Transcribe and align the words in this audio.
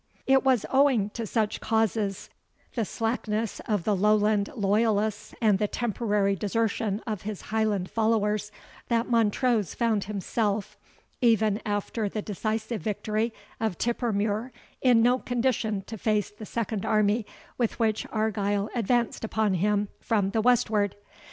It 0.25 0.43
was 0.43 0.65
owing 0.73 1.11
to 1.11 1.27
such 1.27 1.61
causes, 1.61 2.31
the 2.73 2.85
slackness 2.85 3.59
of 3.67 3.83
the 3.83 3.95
Lowland 3.95 4.49
loyalists 4.55 5.35
and 5.39 5.59
the 5.59 5.67
temporary 5.67 6.35
desertion 6.35 7.01
of 7.05 7.21
his 7.21 7.41
Highland 7.53 7.91
followers, 7.91 8.51
that 8.87 9.07
Montrose 9.07 9.75
found 9.75 10.05
himself, 10.05 10.75
even 11.21 11.61
after 11.67 12.09
the 12.09 12.23
decisive 12.23 12.81
victory 12.81 13.31
of 13.59 13.77
Tippermuir, 13.77 14.49
in 14.81 15.03
no 15.03 15.19
condition 15.19 15.83
to 15.83 15.99
face 15.99 16.31
the 16.31 16.47
second 16.47 16.83
army 16.83 17.23
with 17.59 17.77
which 17.77 18.07
Argyle 18.11 18.71
advanced 18.73 19.23
upon 19.23 19.53
him 19.53 19.87
from 19.99 20.31
the 20.31 20.41
westward. 20.41 20.95